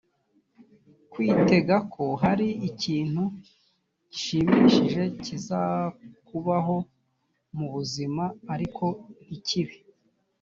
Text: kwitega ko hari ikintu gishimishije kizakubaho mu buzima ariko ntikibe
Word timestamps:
kwitega 1.11 1.75
ko 1.93 2.03
hari 2.23 2.47
ikintu 2.69 3.23
gishimishije 4.11 5.03
kizakubaho 5.23 6.75
mu 7.57 7.67
buzima 7.73 8.23
ariko 8.53 8.85
ntikibe 9.23 9.75